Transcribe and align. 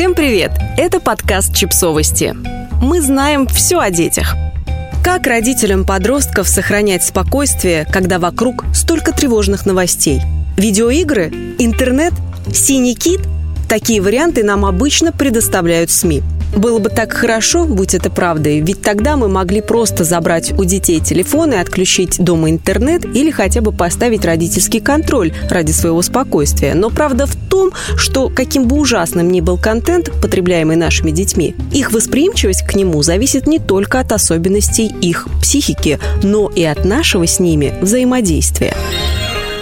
Всем 0.00 0.14
привет! 0.14 0.52
Это 0.78 0.98
подкаст 0.98 1.54
«Чипсовости». 1.54 2.34
Мы 2.80 3.02
знаем 3.02 3.46
все 3.46 3.78
о 3.80 3.90
детях. 3.90 4.34
Как 5.04 5.26
родителям 5.26 5.84
подростков 5.84 6.48
сохранять 6.48 7.04
спокойствие, 7.04 7.84
когда 7.84 8.18
вокруг 8.18 8.64
столько 8.72 9.12
тревожных 9.12 9.66
новостей? 9.66 10.22
Видеоигры? 10.56 11.26
Интернет? 11.58 12.14
Синий 12.50 12.94
кит? 12.94 13.20
Такие 13.68 14.00
варианты 14.00 14.42
нам 14.42 14.64
обычно 14.64 15.12
предоставляют 15.12 15.90
СМИ– 15.90 16.22
было 16.56 16.78
бы 16.78 16.88
так 16.88 17.12
хорошо, 17.12 17.66
будь 17.66 17.94
это 17.94 18.10
правдой, 18.10 18.60
ведь 18.60 18.82
тогда 18.82 19.16
мы 19.16 19.28
могли 19.28 19.60
просто 19.60 20.04
забрать 20.04 20.52
у 20.58 20.64
детей 20.64 21.00
телефоны, 21.00 21.54
отключить 21.54 22.22
дома 22.22 22.50
интернет 22.50 23.04
или 23.04 23.30
хотя 23.30 23.60
бы 23.60 23.72
поставить 23.72 24.24
родительский 24.24 24.80
контроль 24.80 25.32
ради 25.48 25.72
своего 25.72 26.02
спокойствия. 26.02 26.74
Но 26.74 26.90
правда 26.90 27.26
в 27.26 27.36
том, 27.36 27.72
что 27.96 28.28
каким 28.28 28.66
бы 28.66 28.76
ужасным 28.76 29.30
ни 29.30 29.40
был 29.40 29.58
контент, 29.58 30.10
потребляемый 30.20 30.76
нашими 30.76 31.10
детьми, 31.10 31.54
их 31.72 31.92
восприимчивость 31.92 32.66
к 32.66 32.74
нему 32.74 33.02
зависит 33.02 33.46
не 33.46 33.58
только 33.58 34.00
от 34.00 34.12
особенностей 34.12 34.92
их 35.00 35.28
психики, 35.40 35.98
но 36.22 36.48
и 36.48 36.64
от 36.64 36.84
нашего 36.84 37.26
с 37.26 37.38
ними 37.38 37.74
взаимодействия 37.80 38.74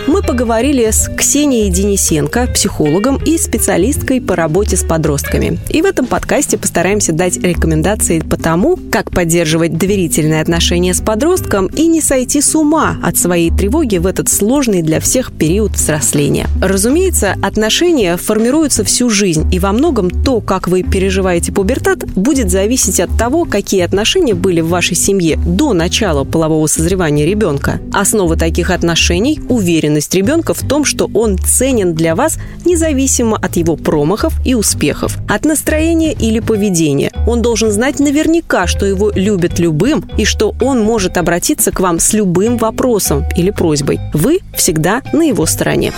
мы 0.09 0.23
поговорили 0.23 0.91
с 0.91 1.11
Ксенией 1.15 1.69
Денисенко, 1.69 2.49
психологом 2.55 3.17
и 3.23 3.37
специалисткой 3.37 4.23
по 4.23 4.35
работе 4.35 4.77
с 4.77 4.83
подростками. 4.83 5.59
И 5.69 5.83
в 5.83 5.85
этом 5.85 6.07
подкасте 6.07 6.57
постараемся 6.57 7.13
дать 7.13 7.37
рекомендации 7.37 8.21
по 8.21 8.39
тому, 8.39 8.79
как 8.91 9.11
поддерживать 9.11 9.77
доверительные 9.77 10.41
отношения 10.41 10.95
с 10.95 11.03
подростком 11.03 11.67
и 11.67 11.87
не 11.87 12.01
сойти 12.01 12.41
с 12.41 12.55
ума 12.55 12.97
от 13.03 13.19
своей 13.19 13.51
тревоги 13.51 13.99
в 13.99 14.07
этот 14.07 14.31
сложный 14.31 14.81
для 14.81 14.99
всех 15.01 15.31
период 15.31 15.73
взросления. 15.73 16.47
Разумеется, 16.63 17.37
отношения 17.43 18.17
формируются 18.17 18.85
всю 18.85 19.11
жизнь, 19.11 19.53
и 19.53 19.59
во 19.59 19.73
многом 19.73 20.11
то, 20.11 20.41
как 20.41 20.69
вы 20.69 20.85
переживаете 20.85 21.53
пубертат, 21.53 22.07
будет 22.15 22.51
зависеть 22.51 22.99
от 22.99 23.11
того, 23.19 23.45
какие 23.45 23.83
отношения 23.83 24.35
были 24.35 24.63
в 24.63 24.69
вашей 24.69 24.97
семье 24.97 25.37
до 25.37 25.75
начала 25.75 26.25
полового 26.25 26.67
созревания 26.67 27.27
ребенка. 27.27 27.79
Основа 27.93 28.37
таких 28.37 28.71
отношений– 28.71 29.39
уверенность 29.51 29.98
уверенность 29.99 30.15
ребенка 30.15 30.55
в 30.55 30.67
том, 30.67 30.85
что 30.85 31.11
он 31.15 31.39
ценен 31.39 31.95
для 31.95 32.15
вас 32.15 32.39
независимо 32.65 33.37
от 33.37 33.57
его 33.57 33.77
промахов 33.77 34.33
и 34.45 34.55
успехов, 34.55 35.17
от 35.29 35.45
настроения 35.45 36.13
или 36.13 36.41
поведения. 36.41 37.11
Он 37.27 37.43
должен 37.43 37.71
знать 37.71 38.01
наверняка, 38.01 38.67
что 38.67 38.87
его 38.87 39.11
любят 39.15 39.59
любым 39.59 40.05
и 40.19 40.25
что 40.25 40.55
он 40.61 40.83
может 40.83 41.17
обратиться 41.17 41.73
к 41.73 41.81
вам 41.81 41.99
с 41.99 42.13
любым 42.13 42.59
вопросом 42.59 43.25
или 43.37 43.51
просьбой. 43.51 43.99
Вы 44.15 44.41
всегда 44.55 45.03
на 45.13 45.23
его 45.23 45.47
стороне. 45.47 45.93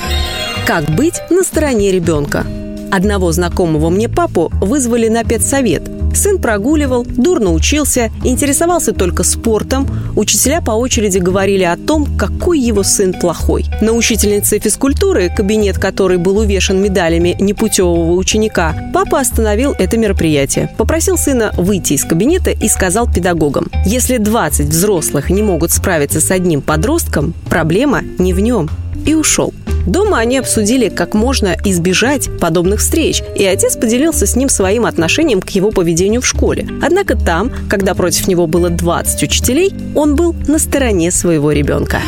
Как 0.66 0.84
быть 0.96 1.20
на 1.30 1.42
стороне 1.42 1.92
ребенка? 1.92 2.46
Одного 2.90 3.32
знакомого 3.32 3.90
мне 3.90 4.08
папу 4.08 4.50
вызвали 4.60 5.08
на 5.08 5.24
педсовет– 5.24 5.82
Сын 6.14 6.38
прогуливал, 6.38 7.04
дурно 7.04 7.52
учился, 7.52 8.10
интересовался 8.24 8.92
только 8.92 9.24
спортом. 9.24 9.88
Учителя 10.16 10.60
по 10.60 10.72
очереди 10.72 11.18
говорили 11.18 11.64
о 11.64 11.76
том, 11.76 12.06
какой 12.16 12.58
его 12.58 12.82
сын 12.82 13.12
плохой. 13.12 13.66
На 13.80 13.92
учительнице 13.92 14.58
физкультуры, 14.58 15.32
кабинет 15.34 15.78
которой 15.78 16.18
был 16.18 16.38
увешан 16.38 16.82
медалями 16.82 17.36
непутевого 17.40 18.12
ученика, 18.12 18.74
папа 18.92 19.20
остановил 19.20 19.74
это 19.78 19.96
мероприятие. 19.96 20.74
Попросил 20.76 21.16
сына 21.16 21.52
выйти 21.56 21.94
из 21.94 22.04
кабинета 22.04 22.50
и 22.50 22.68
сказал 22.68 23.10
педагогам, 23.10 23.68
если 23.86 24.18
20 24.18 24.66
взрослых 24.68 25.30
не 25.30 25.42
могут 25.42 25.72
справиться 25.72 26.20
с 26.20 26.30
одним 26.30 26.60
подростком, 26.60 27.34
проблема 27.48 28.02
не 28.18 28.34
в 28.34 28.40
нем. 28.40 28.68
И 29.06 29.14
ушел. 29.14 29.54
Дома 29.90 30.18
они 30.18 30.38
обсудили, 30.38 30.88
как 30.88 31.14
можно 31.14 31.56
избежать 31.64 32.28
подобных 32.38 32.78
встреч, 32.78 33.24
и 33.34 33.44
отец 33.44 33.76
поделился 33.76 34.24
с 34.24 34.36
ним 34.36 34.48
своим 34.48 34.86
отношением 34.86 35.42
к 35.42 35.50
его 35.50 35.72
поведению 35.72 36.20
в 36.20 36.26
школе. 36.26 36.68
Однако 36.80 37.16
там, 37.16 37.50
когда 37.68 37.94
против 37.94 38.28
него 38.28 38.46
было 38.46 38.70
20 38.70 39.24
учителей, 39.24 39.74
он 39.96 40.14
был 40.14 40.32
на 40.46 40.60
стороне 40.60 41.10
своего 41.10 41.50
ребенка. 41.50 42.02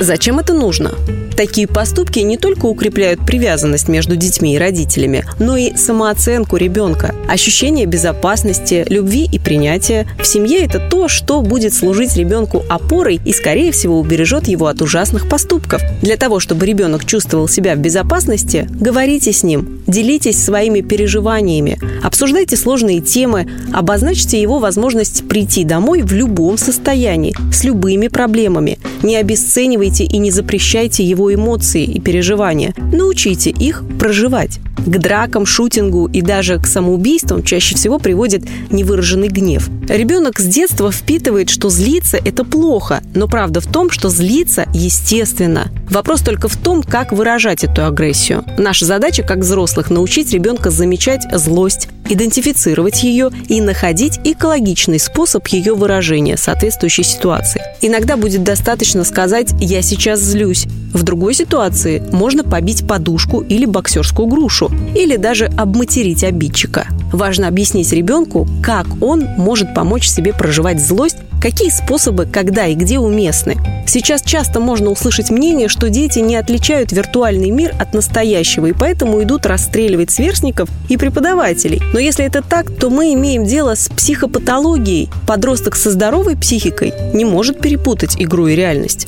Зачем 0.00 0.38
это 0.38 0.54
нужно? 0.54 0.92
Такие 1.36 1.66
поступки 1.66 2.18
не 2.20 2.36
только 2.36 2.66
укрепляют 2.66 3.24
привязанность 3.24 3.88
между 3.88 4.16
детьми 4.16 4.54
и 4.54 4.58
родителями, 4.58 5.24
но 5.38 5.56
и 5.56 5.76
самооценку 5.76 6.56
ребенка, 6.56 7.14
ощущение 7.28 7.86
безопасности, 7.86 8.84
любви 8.88 9.28
и 9.30 9.38
принятия. 9.38 10.06
В 10.20 10.26
семье 10.26 10.64
это 10.64 10.78
то, 10.78 11.08
что 11.08 11.40
будет 11.40 11.74
служить 11.74 12.16
ребенку 12.16 12.62
опорой 12.68 13.20
и, 13.24 13.32
скорее 13.32 13.72
всего, 13.72 13.98
убережет 13.98 14.48
его 14.48 14.66
от 14.66 14.82
ужасных 14.82 15.28
поступков. 15.28 15.82
Для 16.02 16.16
того, 16.16 16.40
чтобы 16.40 16.66
ребенок 16.66 17.06
чувствовал 17.06 17.48
себя 17.48 17.74
в 17.74 17.78
безопасности, 17.78 18.66
говорите 18.70 19.32
с 19.32 19.42
ним, 19.42 19.80
делитесь 19.86 20.42
своими 20.42 20.80
переживаниями, 20.80 21.78
обсуждайте 22.02 22.56
сложные 22.56 23.00
темы, 23.00 23.46
обозначьте 23.72 24.40
его 24.40 24.58
возможность 24.58 25.26
прийти 25.28 25.64
домой 25.64 26.02
в 26.02 26.12
любом 26.12 26.58
состоянии, 26.58 27.34
с 27.52 27.64
любыми 27.64 28.08
проблемами. 28.08 28.78
Не 29.02 29.16
обесценивайте 29.16 29.89
и 29.98 30.18
не 30.18 30.30
запрещайте 30.30 31.02
его 31.02 31.32
эмоции 31.34 31.84
и 31.84 32.00
переживания. 32.00 32.74
Научите 32.92 33.50
их 33.50 33.82
проживать. 33.98 34.60
К 34.86 34.98
дракам, 34.98 35.44
шутингу 35.44 36.06
и 36.06 36.22
даже 36.22 36.58
к 36.58 36.66
самоубийствам 36.66 37.42
чаще 37.42 37.74
всего 37.74 37.98
приводит 37.98 38.44
невыраженный 38.70 39.28
гнев. 39.28 39.68
Ребенок 39.88 40.38
с 40.38 40.44
детства 40.44 40.90
впитывает, 40.90 41.50
что 41.50 41.68
злиться– 41.68 42.18
это 42.24 42.44
плохо, 42.44 43.02
но 43.14 43.28
правда 43.28 43.60
в 43.60 43.66
том, 43.66 43.90
что 43.90 44.08
злиться 44.08 44.66
естественно. 44.72 45.70
Вопрос 45.90 46.22
только 46.22 46.48
в 46.48 46.56
том, 46.56 46.82
как 46.82 47.12
выражать 47.12 47.64
эту 47.64 47.84
агрессию. 47.84 48.44
Наша 48.56 48.84
задача, 48.84 49.22
как 49.22 49.38
взрослых, 49.38 49.90
научить 49.90 50.32
ребенка 50.32 50.70
замечать 50.70 51.22
злость, 51.32 51.88
идентифицировать 52.10 53.02
ее 53.02 53.30
и 53.48 53.60
находить 53.60 54.20
экологичный 54.24 54.98
способ 54.98 55.46
ее 55.48 55.74
выражения 55.74 56.36
соответствующей 56.36 57.04
ситуации. 57.04 57.62
Иногда 57.80 58.16
будет 58.16 58.42
достаточно 58.42 59.04
сказать 59.04 59.54
«я 59.60 59.80
сейчас 59.82 60.20
злюсь». 60.20 60.66
В 60.92 61.04
другой 61.04 61.34
ситуации 61.34 62.02
можно 62.12 62.42
побить 62.42 62.86
подушку 62.86 63.40
или 63.40 63.64
боксерскую 63.64 64.26
грушу, 64.26 64.70
или 64.96 65.16
даже 65.16 65.46
обматерить 65.46 66.24
обидчика. 66.24 66.88
Важно 67.12 67.46
объяснить 67.46 67.92
ребенку, 67.92 68.48
как 68.62 68.86
он 69.00 69.24
может 69.38 69.72
помочь 69.74 70.08
себе 70.08 70.32
проживать 70.32 70.84
злость 70.84 71.18
Какие 71.40 71.70
способы, 71.70 72.26
когда 72.26 72.66
и 72.66 72.74
где 72.74 72.98
уместны? 72.98 73.56
Сейчас 73.86 74.20
часто 74.20 74.60
можно 74.60 74.90
услышать 74.90 75.30
мнение, 75.30 75.68
что 75.68 75.88
дети 75.88 76.18
не 76.18 76.36
отличают 76.36 76.92
виртуальный 76.92 77.48
мир 77.48 77.74
от 77.78 77.94
настоящего, 77.94 78.66
и 78.66 78.74
поэтому 78.74 79.22
идут 79.22 79.46
расстреливать 79.46 80.10
сверстников 80.10 80.68
и 80.90 80.98
преподавателей. 80.98 81.80
Но 81.94 81.98
если 81.98 82.26
это 82.26 82.42
так, 82.42 82.70
то 82.70 82.90
мы 82.90 83.14
имеем 83.14 83.46
дело 83.46 83.74
с 83.74 83.88
психопатологией. 83.88 85.08
Подросток 85.26 85.76
со 85.76 85.90
здоровой 85.90 86.36
психикой 86.36 86.92
не 87.14 87.24
может 87.24 87.58
перепутать 87.58 88.16
игру 88.18 88.46
и 88.46 88.54
реальность. 88.54 89.06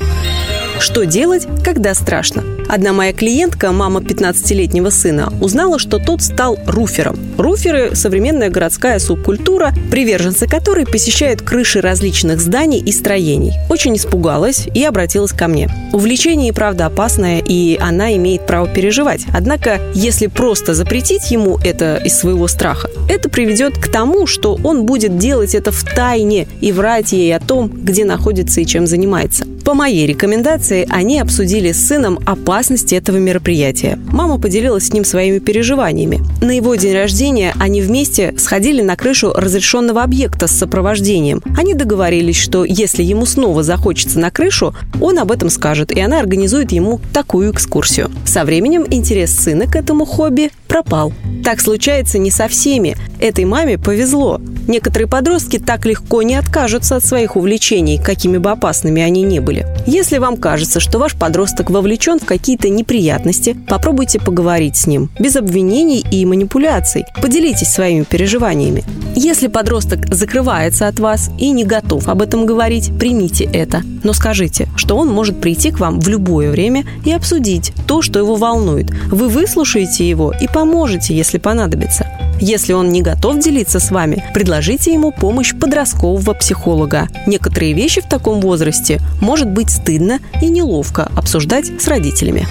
Что 0.80 1.04
делать, 1.04 1.46
когда 1.62 1.94
страшно? 1.94 2.42
Одна 2.72 2.94
моя 2.94 3.12
клиентка, 3.12 3.70
мама 3.70 4.00
15-летнего 4.00 4.88
сына, 4.88 5.30
узнала, 5.42 5.78
что 5.78 5.98
тот 5.98 6.22
стал 6.22 6.58
руфером. 6.66 7.18
Руферы– 7.36 7.90
современная 7.94 8.48
городская 8.48 8.98
субкультура, 8.98 9.74
приверженцы 9.90 10.46
которой 10.46 10.86
посещают 10.86 11.42
крыши 11.42 11.82
различных 11.82 12.40
зданий 12.40 12.80
и 12.80 12.90
строений. 12.90 13.52
Очень 13.68 13.96
испугалась 13.96 14.68
и 14.72 14.82
обратилась 14.84 15.32
ко 15.32 15.48
мне. 15.48 15.68
Увлечение 15.92 16.48
и 16.48 16.52
правда 16.52 16.86
опасное, 16.86 17.42
и 17.46 17.76
она 17.78 18.16
имеет 18.16 18.46
право 18.46 18.66
переживать. 18.66 19.26
Однако, 19.36 19.78
если 19.92 20.28
просто 20.28 20.72
запретить 20.72 21.30
ему 21.30 21.58
это 21.62 21.96
из 21.96 22.16
своего 22.16 22.48
страха, 22.48 22.88
это 23.06 23.28
приведет 23.28 23.76
к 23.76 23.88
тому, 23.88 24.26
что 24.26 24.58
он 24.64 24.86
будет 24.86 25.18
делать 25.18 25.54
это 25.54 25.72
в 25.72 25.84
тайне 25.84 26.48
и 26.62 26.72
врать 26.72 27.12
ей 27.12 27.36
о 27.36 27.40
том, 27.40 27.68
где 27.68 28.06
находится 28.06 28.62
и 28.62 28.64
чем 28.64 28.86
занимается. 28.86 29.44
По 29.64 29.74
моей 29.74 30.06
рекомендации 30.06 30.86
они 30.90 31.20
обсудили 31.20 31.72
с 31.72 31.86
сыном 31.86 32.18
опасности 32.26 32.96
этого 32.96 33.18
мероприятия. 33.18 33.98
Мама 34.10 34.38
поделилась 34.38 34.88
с 34.88 34.92
ним 34.92 35.04
своими 35.04 35.38
переживаниями. 35.38 36.20
На 36.40 36.50
его 36.50 36.74
день 36.74 36.94
рождения 36.94 37.54
они 37.60 37.80
вместе 37.80 38.34
сходили 38.38 38.82
на 38.82 38.96
крышу 38.96 39.32
разрешенного 39.32 40.02
объекта 40.02 40.48
с 40.48 40.52
сопровождением. 40.52 41.42
Они 41.56 41.74
договорились, 41.74 42.36
что 42.36 42.64
если 42.64 43.02
ему 43.04 43.24
снова 43.24 43.62
захочется 43.62 44.18
на 44.18 44.30
крышу, 44.30 44.74
он 45.00 45.18
об 45.18 45.30
этом 45.30 45.48
скажет, 45.48 45.92
и 45.92 46.00
она 46.00 46.18
организует 46.18 46.72
ему 46.72 47.00
такую 47.12 47.52
экскурсию. 47.52 48.10
Со 48.24 48.44
временем 48.44 48.84
интерес 48.90 49.30
сына 49.30 49.66
к 49.66 49.76
этому 49.76 50.04
хобби 50.04 50.50
пропал. 50.66 51.12
Так 51.44 51.60
случается 51.60 52.18
не 52.18 52.30
со 52.30 52.48
всеми. 52.48 52.96
Этой 53.22 53.44
маме 53.44 53.78
повезло. 53.78 54.40
Некоторые 54.66 55.06
подростки 55.06 55.60
так 55.60 55.86
легко 55.86 56.22
не 56.22 56.34
откажутся 56.34 56.96
от 56.96 57.04
своих 57.04 57.36
увлечений, 57.36 57.96
какими 57.96 58.38
бы 58.38 58.50
опасными 58.50 59.00
они 59.00 59.22
ни 59.22 59.38
были. 59.38 59.64
Если 59.86 60.18
вам 60.18 60.36
кажется, 60.36 60.80
что 60.80 60.98
ваш 60.98 61.14
подросток 61.14 61.70
вовлечен 61.70 62.18
в 62.18 62.24
какие-то 62.24 62.68
неприятности, 62.68 63.56
попробуйте 63.68 64.18
поговорить 64.18 64.76
с 64.76 64.88
ним, 64.88 65.08
без 65.20 65.36
обвинений 65.36 66.04
и 66.10 66.26
манипуляций. 66.26 67.04
Поделитесь 67.22 67.72
своими 67.72 68.02
переживаниями. 68.02 68.82
Если 69.14 69.46
подросток 69.46 70.12
закрывается 70.12 70.88
от 70.88 70.98
вас 70.98 71.30
и 71.38 71.50
не 71.50 71.64
готов 71.64 72.08
об 72.08 72.22
этом 72.22 72.44
говорить, 72.44 72.90
примите 72.98 73.44
это. 73.44 73.82
Но 74.02 74.14
скажите, 74.14 74.68
что 74.74 74.96
он 74.96 75.08
может 75.08 75.40
прийти 75.40 75.70
к 75.70 75.78
вам 75.78 76.00
в 76.00 76.08
любое 76.08 76.50
время 76.50 76.84
и 77.04 77.12
обсудить 77.12 77.72
то, 77.86 78.02
что 78.02 78.18
его 78.18 78.34
волнует. 78.34 78.90
Вы 79.12 79.28
выслушаете 79.28 80.08
его 80.08 80.32
и 80.32 80.48
поможете, 80.48 81.14
если 81.14 81.38
понадобится. 81.38 82.08
Если 82.44 82.72
он 82.72 82.90
не 82.90 83.02
готов 83.02 83.38
делиться 83.38 83.78
с 83.78 83.92
вами, 83.92 84.24
предложите 84.34 84.92
ему 84.92 85.12
помощь 85.12 85.54
подросткового 85.54 86.34
психолога. 86.34 87.08
Некоторые 87.28 87.72
вещи 87.72 88.00
в 88.00 88.08
таком 88.08 88.40
возрасте 88.40 89.00
может 89.20 89.48
быть 89.48 89.70
стыдно 89.70 90.18
и 90.40 90.48
неловко 90.48 91.08
обсуждать 91.14 91.66
с 91.80 91.86
родителями. 91.86 92.48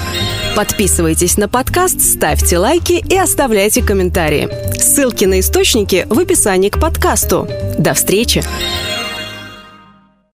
Подписывайтесь 0.56 1.36
на 1.36 1.50
подкаст, 1.50 2.00
ставьте 2.00 2.58
лайки 2.58 3.04
и 3.06 3.18
оставляйте 3.18 3.84
комментарии. 3.84 4.48
Ссылки 4.80 5.26
на 5.26 5.42
источники 5.42 6.08
в 6.10 6.18
описании 6.18 6.70
к 6.70 6.80
подкасту. 6.80 7.50
До 7.78 7.94
встречи! 7.94 8.44